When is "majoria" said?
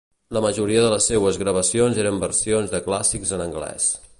0.43-0.85